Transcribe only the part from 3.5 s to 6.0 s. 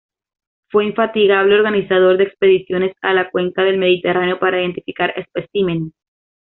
del Mediterráneo para identificar especímenes.